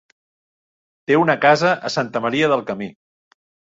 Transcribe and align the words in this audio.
Té 1.11 1.19
una 1.25 1.37
casa 1.45 1.77
a 1.91 1.95
Santa 1.99 2.27
Maria 2.29 2.53
del 2.57 2.69
Camí. 2.75 2.93